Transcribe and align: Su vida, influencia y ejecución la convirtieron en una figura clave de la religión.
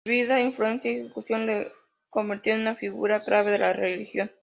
Su 0.03 0.09
vida, 0.09 0.41
influencia 0.41 0.91
y 0.91 0.95
ejecución 0.95 1.45
la 1.45 1.63
convirtieron 2.09 2.61
en 2.61 2.67
una 2.69 2.75
figura 2.75 3.23
clave 3.23 3.51
de 3.51 3.59
la 3.59 3.71
religión. 3.71 4.31